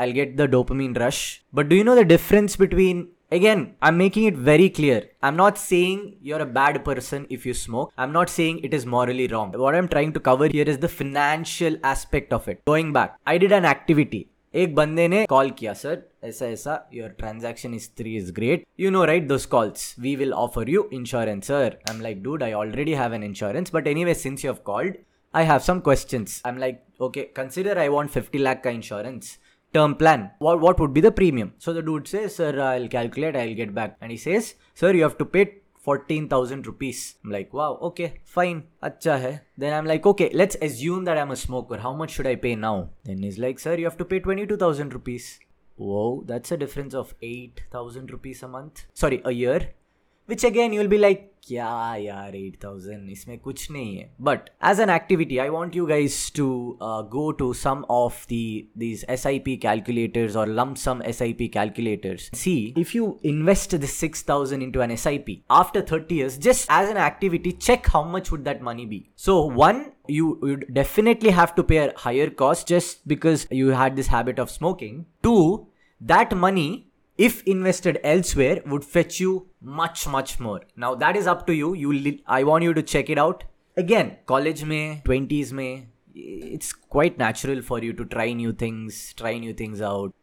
आई 0.00 0.12
get 0.12 0.36
the 0.36 0.42
dopamine 0.50 0.94
rush 0.96 1.18
but 1.54 1.66
do 1.66 1.76
you 1.76 1.84
know 1.84 1.94
the 1.96 2.06
difference 2.08 2.58
between 2.60 3.08
again 3.36 3.60
i'm 3.86 3.96
making 3.98 4.24
it 4.30 4.38
very 4.46 4.64
clear 4.78 4.96
i'm 5.26 5.36
not 5.36 5.60
saying 5.60 6.00
you're 6.30 6.40
a 6.44 6.48
bad 6.56 6.78
person 6.88 7.22
if 7.36 7.46
you 7.48 7.54
smoke 7.60 7.92
i'm 8.04 8.10
not 8.16 8.32
saying 8.32 8.58
it 8.68 8.74
is 8.78 8.84
morally 8.94 9.28
wrong 9.32 9.54
what 9.62 9.78
i'm 9.78 9.88
trying 9.94 10.12
to 10.16 10.22
cover 10.26 10.48
here 10.54 10.66
is 10.72 10.80
the 10.82 10.90
financial 10.96 11.78
aspect 11.92 12.34
of 12.38 12.50
it 12.54 12.60
going 12.72 12.90
back 12.98 13.14
i 13.34 13.38
did 13.44 13.54
an 13.60 13.68
activity 13.70 14.20
एक 14.56 14.74
बंदे 14.74 15.06
ने 15.08 15.24
call 15.26 15.50
किया 15.58 15.72
sir 15.82 16.02
ऐसा 16.24 16.46
ऐसा 16.46 16.80
your 16.94 17.08
transaction 17.18 17.72
history 17.72 18.16
is 18.16 18.30
great 18.36 18.64
you 18.80 18.90
know 18.90 19.04
right 19.04 19.28
those 19.28 19.46
calls 19.54 19.94
we 20.00 20.16
will 20.16 20.32
offer 20.32 20.68
you 20.70 20.88
insurance 20.92 21.46
sir 21.46 21.78
I 21.88 21.94
am 21.94 22.02
like 22.02 22.22
dude 22.22 22.42
I 22.42 22.52
already 22.64 22.94
have 22.94 23.14
an 23.14 23.22
insurance 23.24 23.74
but 23.74 23.86
any 23.86 24.04
way 24.04 24.14
since 24.24 24.44
you 24.44 24.52
have 24.52 24.62
called 24.64 24.96
I 25.34 25.44
have 25.44 25.62
some 25.62 25.80
questions. 25.80 26.42
I'm 26.44 26.58
like, 26.58 26.84
okay, 27.00 27.30
consider 27.34 27.78
I 27.78 27.88
want 27.88 28.10
50 28.10 28.38
lakh 28.38 28.62
ka 28.62 28.68
insurance. 28.68 29.38
Term 29.74 29.94
plan. 29.94 30.30
What, 30.38 30.60
what 30.60 30.78
would 30.78 30.92
be 30.92 31.00
the 31.00 31.10
premium? 31.10 31.54
So 31.58 31.72
the 31.72 31.80
dude 31.80 32.06
says, 32.06 32.36
sir, 32.36 32.60
I'll 32.60 32.88
calculate, 32.88 33.34
I'll 33.34 33.54
get 33.54 33.74
back. 33.74 33.96
And 34.02 34.10
he 34.10 34.18
says, 34.18 34.54
sir, 34.74 34.92
you 34.92 35.02
have 35.02 35.16
to 35.16 35.24
pay 35.24 35.60
14,000 35.87 36.67
rupees. 36.67 37.15
I'm 37.23 37.31
like, 37.31 37.53
wow, 37.53 37.79
okay, 37.81 38.19
fine, 38.25 38.63
acha 38.83 39.21
hai. 39.21 39.41
Then 39.57 39.73
I'm 39.73 39.85
like, 39.85 40.05
okay, 40.05 40.29
let's 40.33 40.57
assume 40.61 41.05
that 41.05 41.17
I'm 41.17 41.31
a 41.31 41.37
smoker. 41.37 41.77
How 41.77 41.93
much 41.93 42.11
should 42.11 42.27
I 42.27 42.35
pay 42.35 42.55
now? 42.55 42.89
Then 43.05 43.23
he's 43.23 43.39
like, 43.39 43.57
sir, 43.57 43.75
you 43.75 43.85
have 43.85 43.95
to 43.99 44.03
pay 44.03 44.19
22,000 44.19 44.93
rupees. 44.93 45.39
Whoa, 45.77 46.23
that's 46.25 46.51
a 46.51 46.57
difference 46.57 46.93
of 46.93 47.15
8,000 47.21 48.11
rupees 48.11 48.43
a 48.43 48.49
month. 48.49 48.83
Sorry, 48.93 49.21
a 49.23 49.31
year. 49.31 49.75
Which 50.26 50.44
again, 50.44 50.72
you'll 50.72 50.88
be 50.88 50.98
like, 50.98 51.28
क्या 51.46 51.96
यार 51.98 52.32
8000 52.36 53.08
इसमें 53.12 53.38
कुछ 53.44 53.70
नहीं 53.70 53.96
है 53.96 54.04
but 54.26 54.48
as 54.64 54.80
an 54.80 54.90
activity 54.90 55.38
I 55.38 55.48
want 55.48 55.76
you 55.76 55.86
guys 55.86 56.32
to 56.36 56.46
go 57.12 57.30
to 57.40 57.52
some 57.60 57.82
of 57.90 58.26
the 58.32 58.36
these 58.82 59.02
SIP 59.14 59.48
calculators 59.64 60.36
or 60.42 60.46
lump 60.58 60.78
sum 60.82 61.02
SIP 61.12 61.42
calculators. 61.56 62.28
See, 62.42 62.74
if 62.82 62.94
you 62.94 63.08
invest 63.32 63.74
the 63.84 63.90
6000 63.94 64.62
into 64.66 64.84
an 64.86 64.96
SIP 64.96 65.28
after 65.58 65.82
30 65.90 66.20
years, 66.20 66.38
just 66.46 66.70
as 66.76 66.92
an 66.94 67.00
activity, 67.06 67.52
check 67.52 67.90
how 67.96 68.02
much 68.14 68.30
would 68.30 68.44
that 68.44 68.62
money 68.62 68.86
be. 68.86 69.00
So, 69.26 69.36
one, 69.62 69.82
you 70.20 70.38
would 70.42 70.64
definitely 70.80 71.34
have 71.40 71.54
to 71.56 71.66
pay 71.72 71.78
a 71.78 71.92
higher 72.06 72.30
cost 72.44 72.68
just 72.68 73.06
because 73.14 73.46
you 73.50 73.76
had 73.82 73.96
this 73.96 74.14
habit 74.16 74.38
of 74.38 74.50
smoking. 74.50 75.04
Two, 75.22 75.66
that 76.00 76.36
money 76.46 76.70
if 77.17 77.41
invested 77.43 77.99
elsewhere 78.03 78.61
would 78.65 78.85
fetch 78.85 79.19
you 79.19 79.47
much 79.61 80.07
much 80.07 80.39
more. 80.39 80.61
Now 80.75 80.95
that 80.95 81.15
is 81.15 81.27
up 81.27 81.45
to 81.47 81.53
you. 81.53 81.73
You 81.73 82.19
i 82.27 82.43
want 82.43 82.63
you 82.63 82.73
to 82.73 82.83
check 82.83 83.09
it 83.09 83.17
out. 83.17 83.43
Again 83.75 84.17
college 84.25 84.63
may 84.63 85.01
20s 85.05 85.51
may 85.51 85.87
it's 86.13 86.73
quite 86.73 87.17
natural 87.17 87.61
for 87.61 87.79
you 87.83 87.93
to 87.93 88.05
try 88.05 88.33
new 88.33 88.51
things 88.53 89.13
try 89.13 89.37
new 89.37 89.53
things 89.53 89.81
out. 89.81 90.13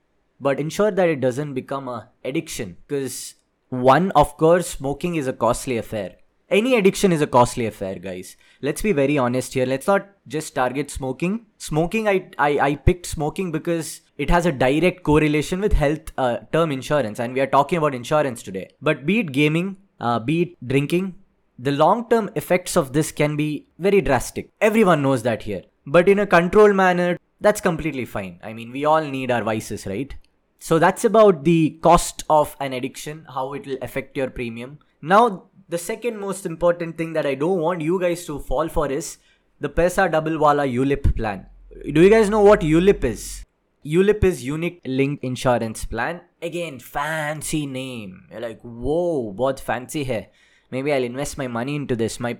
But 0.40 0.60
ensure 0.60 0.90
that 0.90 1.08
it 1.08 1.20
doesn't 1.20 1.54
become 1.54 1.88
a 1.88 2.10
addiction 2.24 2.76
because 2.86 3.34
one 3.68 4.10
of 4.12 4.36
course 4.36 4.68
smoking 4.68 5.14
is 5.16 5.26
a 5.26 5.32
costly 5.32 5.76
affair 5.76 6.16
any 6.54 6.76
addiction 6.76 7.12
is 7.12 7.20
a 7.20 7.26
costly 7.26 7.66
affair 7.66 7.96
guys. 7.96 8.36
Let's 8.62 8.82
be 8.82 8.92
very 8.92 9.18
honest 9.18 9.54
here. 9.54 9.66
Let's 9.66 9.86
not 9.86 10.08
just 10.28 10.54
target 10.54 10.90
smoking. 10.90 11.46
Smoking 11.58 12.08
i 12.08 12.14
i, 12.38 12.50
I 12.68 12.74
picked 12.76 13.06
smoking 13.06 13.50
because 13.56 14.00
it 14.16 14.30
has 14.30 14.46
a 14.46 14.52
direct 14.52 15.02
correlation 15.02 15.60
with 15.60 15.72
health 15.72 16.12
uh, 16.16 16.38
term 16.52 16.72
insurance 16.72 17.18
and 17.18 17.34
we 17.34 17.40
are 17.40 17.52
talking 17.58 17.78
about 17.78 17.94
insurance 17.94 18.42
today. 18.42 18.68
But 18.80 19.04
be 19.04 19.18
it 19.20 19.32
gaming 19.32 19.76
uh, 20.00 20.18
be 20.18 20.42
it 20.42 20.68
drinking 20.74 21.14
the 21.58 21.72
long 21.72 22.08
term 22.08 22.30
effects 22.34 22.76
of 22.76 22.92
this 22.92 23.12
can 23.12 23.36
be 23.36 23.66
very 23.78 24.00
drastic. 24.00 24.50
Everyone 24.60 25.02
knows 25.02 25.22
that 25.22 25.42
here. 25.42 25.62
But 25.86 26.08
in 26.08 26.18
a 26.18 26.26
controlled 26.26 26.76
manner 26.76 27.18
that's 27.40 27.60
completely 27.60 28.04
fine. 28.04 28.38
I 28.42 28.52
mean 28.52 28.70
we 28.70 28.84
all 28.84 29.02
need 29.16 29.30
our 29.30 29.42
vices 29.42 29.86
right? 29.86 30.14
So 30.58 30.78
that's 30.78 31.04
about 31.04 31.44
the 31.44 31.78
cost 31.82 32.24
of 32.30 32.56
an 32.60 32.72
addiction 32.72 33.26
how 33.34 33.52
it 33.54 33.66
will 33.66 33.78
affect 33.82 34.16
your 34.16 34.30
premium. 34.30 34.78
Now 35.02 35.24
the 35.68 35.78
second 35.78 36.18
most 36.18 36.46
important 36.46 36.98
thing 36.98 37.12
that 37.12 37.26
i 37.26 37.34
don't 37.34 37.60
want 37.60 37.80
you 37.80 38.00
guys 38.00 38.24
to 38.24 38.38
fall 38.38 38.68
for 38.68 38.90
is 38.90 39.18
the 39.60 39.68
pesa 39.68 40.10
double 40.10 40.38
wala 40.38 40.66
ulip 40.66 41.14
plan 41.16 41.46
do 41.92 42.02
you 42.02 42.10
guys 42.10 42.30
know 42.30 42.40
what 42.40 42.60
ulip 42.60 43.04
is 43.04 43.44
ULIP 43.84 44.24
is 44.24 44.42
Unit 44.42 44.80
Linked 44.86 45.22
Insurance 45.22 45.84
Plan. 45.84 46.22
Again, 46.40 46.78
fancy 46.78 47.66
name. 47.66 48.26
You're 48.30 48.40
like, 48.40 48.60
whoa, 48.62 49.32
what 49.36 49.60
fancy 49.60 50.04
hai. 50.04 50.30
Maybe 50.70 50.90
I'll 50.90 51.04
invest 51.04 51.36
my 51.36 51.48
money 51.48 51.76
into 51.76 51.94
this. 51.94 52.18
My 52.18 52.38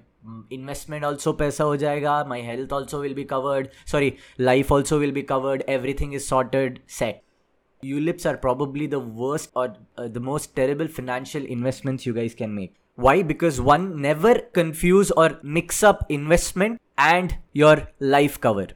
investment 0.48 1.04
also 1.04 1.34
paisa 1.34 1.64
ho 1.64 1.76
jayega. 1.76 2.26
My 2.26 2.40
health 2.40 2.72
also 2.72 3.02
will 3.02 3.12
be 3.12 3.26
covered. 3.26 3.70
Sorry, 3.84 4.16
life 4.38 4.72
also 4.72 4.98
will 4.98 5.12
be 5.12 5.22
covered. 5.22 5.64
Everything 5.68 6.14
is 6.14 6.26
sorted, 6.26 6.80
set. 6.86 7.22
ULIPs 7.82 8.24
are 8.24 8.38
probably 8.38 8.86
the 8.86 9.00
worst 9.00 9.50
or 9.54 9.74
uh, 9.98 10.08
the 10.08 10.20
most 10.20 10.56
terrible 10.56 10.88
financial 10.88 11.44
investments 11.44 12.06
you 12.06 12.14
guys 12.14 12.34
can 12.34 12.54
make. 12.54 12.74
Why? 12.96 13.22
Because 13.22 13.60
one, 13.60 14.00
never 14.00 14.38
confuse 14.52 15.10
or 15.10 15.38
mix 15.42 15.82
up 15.82 16.06
investment 16.08 16.80
and 16.96 17.36
your 17.52 17.88
life 17.98 18.40
cover. 18.40 18.68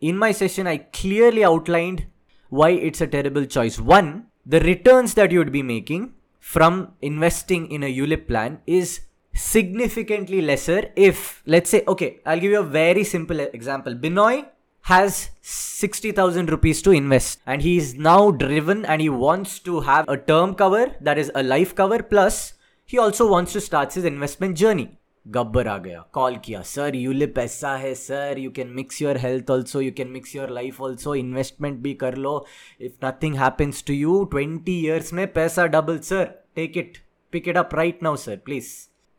In 0.00 0.18
my 0.18 0.32
session, 0.32 0.66
I 0.66 0.78
clearly 0.78 1.44
outlined 1.44 2.06
why 2.50 2.70
it's 2.70 3.00
a 3.00 3.06
terrible 3.06 3.46
choice. 3.46 3.80
One, 3.80 4.26
the 4.44 4.60
returns 4.60 5.14
that 5.14 5.32
you 5.32 5.38
would 5.38 5.52
be 5.52 5.62
making 5.62 6.14
from 6.38 6.92
investing 7.00 7.70
in 7.70 7.82
a 7.82 7.94
ULIP 7.96 8.28
plan 8.28 8.58
is 8.66 9.00
significantly 9.32 10.42
lesser 10.42 10.90
if, 10.96 11.42
let's 11.46 11.70
say, 11.70 11.82
okay, 11.88 12.20
I'll 12.26 12.40
give 12.40 12.50
you 12.50 12.60
a 12.60 12.64
very 12.64 13.04
simple 13.04 13.40
example. 13.40 13.94
Binoy 13.94 14.44
has 14.82 15.30
60,000 15.40 16.50
rupees 16.50 16.82
to 16.82 16.90
invest 16.90 17.38
and 17.46 17.62
he 17.62 17.76
is 17.76 17.94
now 17.94 18.32
driven 18.32 18.84
and 18.84 19.00
he 19.00 19.08
wants 19.08 19.60
to 19.60 19.80
have 19.80 20.08
a 20.08 20.16
term 20.16 20.54
cover 20.54 20.94
that 21.00 21.16
is 21.16 21.30
a 21.34 21.42
life 21.42 21.74
cover 21.74 22.02
plus 22.02 22.54
he 22.91 22.97
also 22.97 23.29
wants 23.29 23.53
to 23.53 23.61
start 23.61 23.93
his 23.93 24.05
investment 24.05 24.63
journey 24.63 24.87
Gabbar 25.25 25.67
आ 25.67 25.77
गया 25.77 26.03
call 26.13 26.35
किया 26.43 26.61
sir 26.65 26.95
ULIP 26.95 27.39
ऐसा 27.39 27.75
है 27.77 27.93
sir 27.95 28.37
you 28.39 28.51
can 28.55 28.67
mix 28.75 29.01
your 29.01 29.17
health 29.17 29.49
also 29.51 29.81
you 29.81 29.91
can 29.97 30.07
mix 30.07 30.35
your 30.35 30.49
life 30.49 30.79
also 30.81 31.15
investment 31.15 31.79
भी 31.81 31.93
कर 32.03 32.15
लो 32.17 32.33
if 32.81 32.93
nothing 33.05 33.35
happens 33.35 33.83
to 33.87 33.93
you 33.93 34.23
twenty 34.31 34.79
years 34.79 35.11
में 35.13 35.25
पैसा 35.33 35.65
double 35.75 35.97
sir 36.09 36.23
take 36.55 36.77
it 36.77 36.97
pick 37.33 37.47
it 37.47 37.57
up 37.57 37.75
right 37.75 38.03
now 38.03 38.15
sir 38.15 38.37
please 38.45 38.71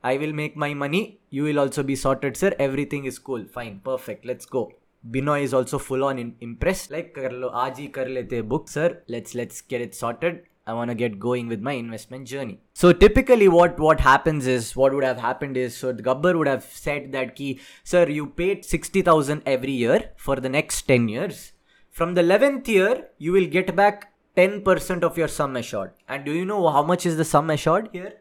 I 0.04 0.18
will 0.18 0.32
make 0.32 0.56
my 0.56 0.74
money 0.74 1.06
you 1.34 1.44
will 1.44 1.58
also 1.58 1.82
be 1.84 1.96
sorted 1.96 2.36
sir 2.36 2.56
everything 2.60 3.06
is 3.06 3.18
cool 3.28 3.46
fine 3.54 3.78
perfect 3.86 4.26
let's 4.26 4.48
गो 4.52 4.68
बिनो 5.04 5.36
is 5.36 5.54
also 5.54 5.78
full 5.78 6.04
on 6.04 6.32
impress 6.42 6.88
like 6.92 7.14
कर 7.14 7.32
लो 7.32 7.48
आज 7.64 7.80
ही 7.80 7.86
कर 7.98 8.08
लेते 8.08 8.42
book 8.54 8.68
sir 8.68 9.02
let's 9.10 9.34
let's 9.34 9.64
get 9.70 9.82
it 9.82 9.94
sorted 9.94 10.42
I 10.65 10.73
want 10.73 10.91
to 10.91 10.95
get 10.95 11.19
going 11.19 11.47
with 11.47 11.61
my 11.61 11.73
investment 11.73 12.25
journey. 12.25 12.61
So 12.73 12.93
typically 12.93 13.49
what 13.49 13.79
what 13.79 13.99
happens 13.99 14.47
is 14.47 14.75
what 14.75 14.93
would 14.93 15.03
have 15.03 15.19
happened 15.19 15.57
is 15.57 15.75
so 15.75 15.91
the 15.91 16.03
Gabbar 16.03 16.37
would 16.37 16.47
have 16.47 16.63
said 16.63 17.11
that 17.11 17.35
key 17.35 17.59
sir 17.83 18.07
you 18.07 18.27
paid 18.27 18.63
60,000 18.63 19.43
every 19.45 19.73
year 19.73 20.11
for 20.15 20.37
the 20.37 20.49
next 20.49 20.83
10 20.83 21.09
years. 21.09 21.51
From 21.91 22.13
the 22.13 22.21
11th 22.21 22.67
year 22.69 23.09
you 23.17 23.33
will 23.33 23.47
get 23.47 23.75
back 23.75 24.13
10% 24.37 25.03
of 25.03 25.17
your 25.17 25.27
sum 25.27 25.57
assured. 25.57 25.91
And 26.07 26.23
do 26.23 26.31
you 26.31 26.45
know 26.45 26.69
how 26.69 26.81
much 26.81 27.05
is 27.05 27.17
the 27.17 27.25
sum 27.25 27.49
assured 27.49 27.89
here? 27.91 28.13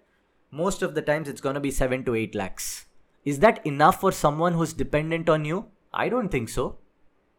Most 0.51 0.83
of 0.83 0.95
the 0.95 1.03
times 1.03 1.29
it's 1.29 1.41
going 1.41 1.55
to 1.55 1.61
be 1.61 1.71
7 1.71 2.05
to 2.05 2.15
8 2.15 2.35
lakhs. 2.35 2.87
Is 3.25 3.39
that 3.39 3.65
enough 3.65 4.01
for 4.01 4.13
someone 4.13 4.55
who's 4.55 4.73
dependent 4.73 5.31
on 5.31 5.45
you? 5.45 5.67
I 5.95 6.09
don't 6.09 6.29
think 6.29 6.49
so. 6.49 6.79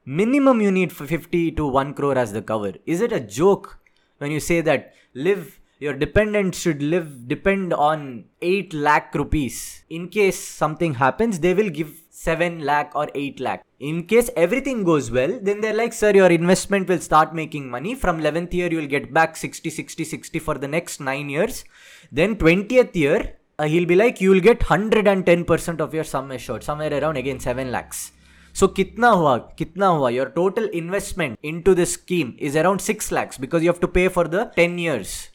Minimum 0.06 0.62
you 0.62 0.72
need 0.72 0.92
50 0.92 1.52
to 1.52 1.68
1 1.68 1.94
crore 1.94 2.18
as 2.18 2.34
the 2.34 2.42
cover. 2.42 2.74
Is 2.86 3.02
it 3.02 3.12
a 3.12 3.20
joke 3.20 3.80
when 4.24 4.32
you 4.32 4.42
say 4.50 4.62
that 4.70 4.94
live 5.28 5.60
your 5.86 5.94
dependents 6.04 6.60
should 6.64 6.82
live 6.94 7.08
depend 7.28 7.74
on 7.74 8.24
8 8.42 8.74
lakh 8.74 9.14
rupees. 9.22 9.84
In 9.90 10.08
case 10.08 10.40
something 10.40 10.94
happens 10.94 11.40
they 11.46 11.54
will 11.54 11.70
give 11.80 11.92
7 12.10 12.62
lakh 12.70 12.96
or 12.96 13.10
8 13.14 13.42
lakh. 13.42 13.66
In 13.80 14.06
case 14.12 14.30
everything 14.46 14.86
goes 14.92 15.12
well 15.12 15.38
then 15.42 15.60
they're 15.60 15.80
like 15.82 15.94
sir 16.02 16.12
your 16.20 16.32
investment 16.40 16.88
will 16.88 17.04
start 17.10 17.36
making 17.42 17.70
money. 17.70 17.96
From 17.96 18.22
11th 18.22 18.54
year 18.54 18.72
you'll 18.72 18.94
get 18.96 19.14
back 19.20 19.36
60 19.36 19.70
60 19.70 20.06
60 20.06 20.40
for 20.40 20.58
the 20.58 20.70
next 20.70 21.02
9 21.02 21.30
years. 21.30 21.66
Then 22.12 22.38
20th 22.38 22.96
year 22.96 23.20
uh, 23.60 23.66
he'll 23.66 23.92
be 23.94 23.96
like 23.96 24.22
you'll 24.22 24.46
get 24.50 24.62
110% 24.62 25.80
of 25.82 25.94
your 25.94 26.06
sum 26.06 26.32
assured 26.32 26.64
somewhere 26.64 26.94
around 27.00 27.18
again 27.18 27.40
7 27.40 27.72
lakhs 27.72 28.12
so 28.54 28.68
kitna 28.68 29.12
hua? 29.18 29.50
Kitna 29.58 29.98
hua? 29.98 30.12
Your 30.12 30.30
total 30.30 30.66
investment 30.82 31.38
into 31.44 31.76
this 31.76 31.94
scheme 31.94 32.36
is 32.38 32.56
around 32.56 32.80
6 32.82 33.12
lakhs 33.12 33.38
because 33.38 33.62
you 33.64 33.70
have 33.70 33.82
to 33.82 33.88
pay 33.88 34.08
for 34.08 34.28
the 34.28 34.46
10 34.56 34.78
years. 34.78 35.30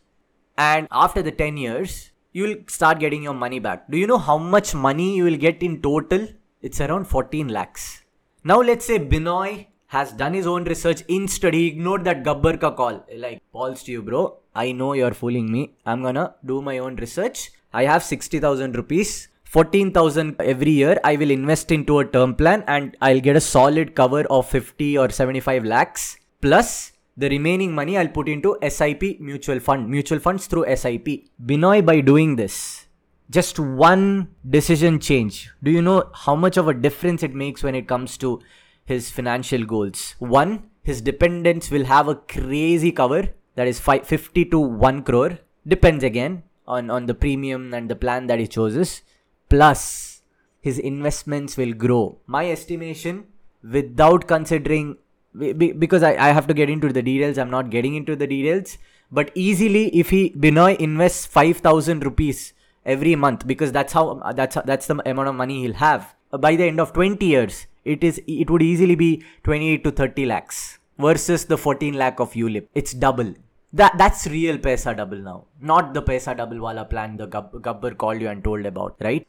And 0.56 0.88
after 0.90 1.22
the 1.22 1.30
10 1.30 1.56
years, 1.56 2.10
you 2.32 2.44
will 2.44 2.56
start 2.68 2.98
getting 2.98 3.22
your 3.22 3.34
money 3.34 3.58
back. 3.58 3.90
Do 3.90 3.98
you 3.98 4.06
know 4.06 4.18
how 4.18 4.38
much 4.38 4.74
money 4.74 5.16
you 5.16 5.24
will 5.24 5.36
get 5.36 5.62
in 5.62 5.82
total? 5.82 6.28
It's 6.62 6.80
around 6.80 7.06
14 7.06 7.48
lakhs. 7.48 8.02
Now 8.44 8.60
let's 8.60 8.84
say 8.84 8.98
Binoy 8.98 9.66
has 9.88 10.12
done 10.12 10.34
his 10.34 10.46
own 10.46 10.64
research 10.64 11.02
in 11.08 11.26
study, 11.28 11.66
ignored 11.66 12.04
that 12.04 12.22
Gabbar 12.22 12.60
ka 12.60 12.70
call. 12.72 13.04
Like, 13.16 13.42
balls 13.52 13.82
to 13.84 13.92
you, 13.92 14.02
bro. 14.02 14.38
I 14.54 14.72
know 14.72 14.92
you're 14.92 15.14
fooling 15.14 15.50
me. 15.50 15.74
I'm 15.86 16.02
gonna 16.02 16.34
do 16.44 16.60
my 16.60 16.78
own 16.78 16.96
research. 16.96 17.50
I 17.72 17.84
have 17.84 18.02
60,000 18.02 18.76
rupees. 18.76 19.28
14,000 19.50 20.36
every 20.40 20.72
year 20.72 21.00
I 21.02 21.16
will 21.16 21.30
invest 21.30 21.72
into 21.72 22.00
a 22.00 22.04
term 22.04 22.34
plan 22.34 22.64
and 22.66 22.94
I'll 23.00 23.20
get 23.20 23.34
a 23.34 23.40
solid 23.40 23.94
cover 23.94 24.24
of 24.24 24.46
50 24.46 24.98
or 24.98 25.08
75 25.08 25.64
lakhs. 25.64 26.18
Plus 26.42 26.92
the 27.16 27.30
remaining 27.30 27.74
money 27.74 27.96
I'll 27.96 28.08
put 28.08 28.28
into 28.28 28.58
SIP 28.68 29.20
mutual 29.20 29.58
fund 29.58 29.88
mutual 29.88 30.18
funds 30.18 30.46
through 30.46 30.66
SIP 30.76 31.24
Binoy 31.42 31.84
by 31.84 32.02
doing 32.02 32.36
this 32.36 32.88
just 33.30 33.58
one 33.58 34.28
decision 34.48 35.00
change. 35.00 35.50
Do 35.62 35.70
you 35.70 35.80
know 35.80 36.10
how 36.14 36.36
much 36.36 36.58
of 36.58 36.68
a 36.68 36.74
difference 36.74 37.22
it 37.22 37.34
makes 37.34 37.62
when 37.62 37.74
it 37.74 37.88
comes 37.88 38.18
to 38.18 38.40
his 38.84 39.10
financial 39.10 39.64
goals? 39.64 40.14
One 40.18 40.64
his 40.82 41.00
dependents 41.00 41.70
will 41.70 41.84
have 41.86 42.06
a 42.06 42.16
crazy 42.16 42.92
cover 42.92 43.30
that 43.54 43.66
is 43.66 43.80
50 43.80 44.44
to 44.44 44.58
1 44.58 45.04
crore. 45.04 45.38
Depends 45.66 46.04
again 46.04 46.42
on 46.66 46.90
on 46.90 47.06
the 47.06 47.14
premium 47.14 47.72
and 47.72 47.88
the 47.88 47.96
plan 47.96 48.26
that 48.26 48.38
he 48.38 48.46
chooses 48.46 49.00
plus 49.48 50.22
his 50.60 50.78
investments 50.78 51.56
will 51.56 51.72
grow. 51.72 52.18
My 52.26 52.50
estimation, 52.50 53.26
without 53.62 54.26
considering, 54.26 54.96
because 55.34 56.02
I, 56.02 56.14
I 56.16 56.28
have 56.32 56.46
to 56.48 56.54
get 56.54 56.68
into 56.68 56.92
the 56.92 57.02
details, 57.02 57.38
I'm 57.38 57.50
not 57.50 57.70
getting 57.70 57.94
into 57.94 58.16
the 58.16 58.26
details, 58.26 58.78
but 59.10 59.30
easily 59.34 59.88
if 59.96 60.10
he 60.10 60.30
Binoy 60.30 60.76
invests 60.76 61.26
5000 61.26 62.04
rupees 62.04 62.52
every 62.84 63.14
month 63.16 63.46
because 63.46 63.72
that's 63.72 63.92
how 63.92 64.04
that's 64.34 64.56
that's 64.64 64.86
the 64.86 65.10
amount 65.10 65.28
of 65.28 65.34
money 65.34 65.62
he'll 65.62 65.74
have 65.74 66.14
uh, 66.32 66.38
by 66.38 66.56
the 66.56 66.64
end 66.64 66.80
of 66.80 66.92
20 66.92 67.24
years 67.24 67.66
it 67.84 68.04
is 68.04 68.20
it 68.26 68.50
would 68.50 68.62
easily 68.62 68.94
be 68.94 69.22
28 69.44 69.84
to 69.84 69.90
30 69.90 70.26
lakhs 70.26 70.78
versus 70.98 71.44
the 71.46 71.56
14 71.56 71.94
lakh 71.94 72.20
of 72.20 72.32
ulip. 72.32 72.66
It's 72.74 72.92
double. 72.92 73.34
That 73.72 73.96
that's 73.98 74.26
real 74.26 74.58
paisa 74.58 74.96
double 74.96 75.18
now. 75.18 75.44
Not 75.60 75.94
the 75.94 76.02
paisa 76.02 76.36
double 76.36 76.60
wala 76.60 76.84
plan 76.84 77.16
the 77.16 77.26
Gab- 77.26 77.52
gabbar 77.62 77.96
called 77.96 78.20
you 78.20 78.28
and 78.28 78.42
told 78.42 78.66
about 78.66 78.96
right 79.00 79.26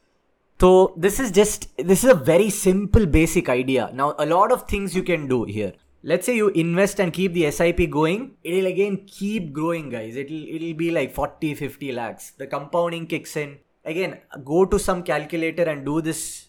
so 0.60 0.92
this 0.94 1.18
is 1.18 1.30
just 1.30 1.68
this 1.78 2.04
is 2.04 2.10
a 2.10 2.14
very 2.14 2.50
simple 2.50 3.06
basic 3.06 3.48
idea. 3.48 3.90
Now 3.94 4.14
a 4.18 4.26
lot 4.26 4.52
of 4.52 4.68
things 4.68 4.94
you 4.94 5.02
can 5.02 5.26
do 5.26 5.44
here. 5.44 5.72
Let's 6.02 6.26
say 6.26 6.36
you 6.36 6.48
invest 6.48 7.00
and 7.00 7.12
keep 7.12 7.32
the 7.32 7.50
sip 7.50 7.78
going. 7.90 8.32
It'll 8.44 8.66
again 8.66 9.04
keep 9.06 9.52
growing 9.52 9.88
guys. 9.88 10.16
It'll 10.16 10.44
it'll 10.56 10.74
be 10.74 10.90
like 10.90 11.14
40 11.14 11.54
50 11.54 11.92
lakhs. 11.92 12.32
The 12.32 12.46
compounding 12.46 13.06
kicks 13.06 13.36
in. 13.36 13.58
Again 13.84 14.18
go 14.44 14.66
to 14.66 14.78
some 14.78 15.02
calculator 15.02 15.62
and 15.62 15.86
do 15.86 16.02
this 16.02 16.48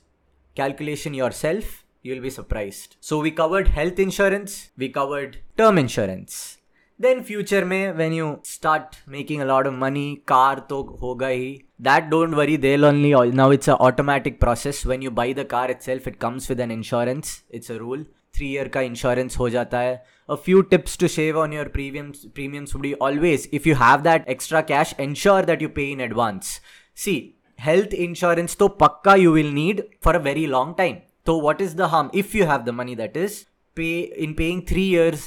calculation 0.56 1.14
yourself. 1.14 1.86
You'll 2.02 2.22
be 2.22 2.30
surprised. 2.30 2.98
So 3.00 3.20
we 3.20 3.32
covered 3.32 3.70
health 3.70 4.00
insurance. 4.00 4.72
We 4.76 4.90
covered 4.90 5.38
term 5.58 5.78
insurance. 5.78 6.58
Then 7.00 7.24
future 7.24 7.66
may 7.66 7.92
when 7.92 8.14
you 8.14 8.42
start 8.44 8.98
making 9.08 9.42
a 9.42 9.46
lot 9.46 9.66
of 9.68 9.74
money 9.74 10.18
car 10.26 10.58
to 10.72 10.84
hoga 11.04 11.30
hi 11.36 11.64
that 11.89 12.11
don't 12.11 12.37
worry 12.41 12.57
they'll 12.67 12.87
only 12.91 13.13
now 13.41 13.49
it's 13.57 13.69
a 13.69 13.77
automatic 13.89 14.39
process 14.45 14.85
when 14.93 15.03
you 15.07 15.11
buy 15.23 15.33
the 15.41 15.45
car 15.55 15.71
itself 15.71 16.07
it 16.13 16.19
comes 16.27 16.49
with 16.53 16.61
an 16.67 16.77
insurance 16.81 17.35
it's 17.61 17.75
a 17.79 17.81
rule 17.87 18.05
three 18.37 18.47
year 18.53 18.69
का 18.69 18.81
insurance 18.81 19.39
हो 19.39 19.49
जाता 19.51 19.79
है 19.81 19.95
a 20.31 20.35
few 20.45 20.61
tips 20.73 20.99
to 20.99 21.09
save 21.09 21.39
on 21.39 21.53
your 21.53 21.69
premium 21.77 22.11
premiums 22.35 22.75
would 22.75 22.87
always 23.03 23.49
if 23.55 23.67
you 23.67 23.75
have 23.83 24.01
that 24.01 24.29
extra 24.29 24.61
cash 24.71 24.95
ensure 25.01 25.45
that 25.45 25.63
you 25.63 25.69
पे 25.77 25.91
in 25.93 26.01
advance 26.01 26.61
C 27.05 27.17
health 27.65 27.93
insurance 28.05 28.55
to 28.61 28.67
pakka 28.81 29.13
you 29.21 29.31
will 29.35 29.53
need 29.59 29.79
for 30.07 30.13
a 30.17 30.19
very 30.25 30.47
long 30.55 30.73
time 30.81 30.97
so 31.29 31.37
what 31.45 31.61
is 31.67 31.75
the 31.77 31.87
harm 31.93 32.11
if 32.23 32.35
you 32.39 32.49
have 32.51 32.67
the 32.67 32.75
money 32.81 32.97
that 32.99 33.17
is 33.21 33.37
pay 33.81 33.95
in 34.27 34.35
paying 34.41 34.61
3 34.73 34.83
years 34.97 35.23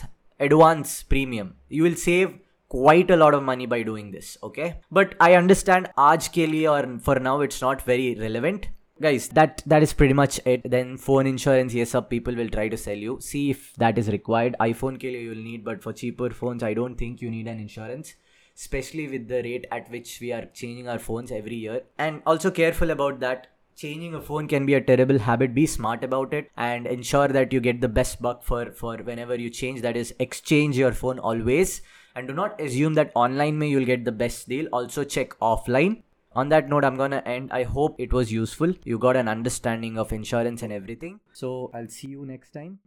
advance 0.47 0.91
premium 1.13 1.49
you 1.77 1.87
will 1.87 1.97
save 2.03 2.35
quite 2.76 3.10
a 3.16 3.18
lot 3.24 3.34
of 3.38 3.42
money 3.50 3.66
by 3.74 3.82
doing 3.90 4.10
this 4.14 4.36
okay 4.48 4.68
but 5.00 5.14
i 5.28 5.34
understand 5.42 5.90
aaj 6.06 6.30
ke 6.38 6.48
liye 6.54 6.72
or 6.76 6.80
for 7.08 7.18
now 7.28 7.36
it's 7.48 7.60
not 7.66 7.86
very 7.92 8.08
relevant 8.24 8.68
guys 9.06 9.28
that 9.38 9.62
that 9.74 9.86
is 9.88 9.94
pretty 10.00 10.16
much 10.22 10.40
it 10.54 10.68
then 10.76 10.92
phone 11.06 11.30
insurance 11.34 11.78
yes 11.80 11.96
some 11.96 12.10
people 12.10 12.42
will 12.42 12.52
try 12.58 12.66
to 12.74 12.82
sell 12.88 13.06
you 13.06 13.16
see 13.30 13.46
if 13.54 13.64
that 13.84 14.02
is 14.04 14.12
required 14.16 14.60
iphone 14.68 15.00
ke 15.04 15.14
liye 15.14 15.24
you 15.24 15.32
will 15.36 15.46
need 15.48 15.64
but 15.70 15.88
for 15.88 15.96
cheaper 16.02 16.30
phones 16.42 16.68
i 16.70 16.74
don't 16.80 17.02
think 17.04 17.26
you 17.26 17.32
need 17.38 17.50
an 17.54 17.64
insurance 17.66 18.14
especially 18.56 19.08
with 19.08 19.28
the 19.28 19.42
rate 19.42 19.66
at 19.70 19.90
which 19.90 20.20
we 20.20 20.32
are 20.32 20.44
changing 20.54 20.88
our 20.88 20.98
phones 20.98 21.32
every 21.32 21.56
year. 21.56 21.82
And 21.98 22.22
also 22.26 22.50
careful 22.50 22.90
about 22.90 23.20
that. 23.20 23.48
Changing 23.76 24.14
a 24.14 24.20
phone 24.20 24.46
can 24.46 24.66
be 24.66 24.74
a 24.74 24.80
terrible 24.80 25.18
habit. 25.18 25.52
Be 25.52 25.66
smart 25.66 26.04
about 26.04 26.32
it 26.32 26.50
and 26.56 26.86
ensure 26.86 27.26
that 27.28 27.52
you 27.52 27.60
get 27.60 27.80
the 27.80 27.88
best 27.88 28.22
buck 28.22 28.44
for, 28.44 28.70
for 28.70 28.98
whenever 28.98 29.34
you 29.34 29.50
change. 29.50 29.82
That 29.82 29.96
is, 29.96 30.14
exchange 30.20 30.78
your 30.78 30.92
phone 30.92 31.18
always. 31.18 31.82
And 32.14 32.28
do 32.28 32.34
not 32.34 32.60
assume 32.60 32.94
that 32.94 33.10
online 33.14 33.58
may 33.58 33.68
you'll 33.68 33.84
get 33.84 34.04
the 34.04 34.12
best 34.12 34.48
deal. 34.48 34.68
Also 34.72 35.04
check 35.04 35.38
offline. 35.40 36.02
On 36.32 36.48
that 36.48 36.68
note, 36.68 36.84
I'm 36.84 36.96
gonna 36.96 37.22
end. 37.24 37.50
I 37.52 37.62
hope 37.62 37.96
it 37.98 38.12
was 38.12 38.32
useful. 38.32 38.72
You 38.84 38.98
got 38.98 39.16
an 39.16 39.28
understanding 39.28 39.98
of 39.98 40.12
insurance 40.12 40.62
and 40.62 40.72
everything. 40.72 41.20
So 41.32 41.70
I'll 41.74 41.88
see 41.88 42.08
you 42.08 42.24
next 42.26 42.50
time. 42.52 42.78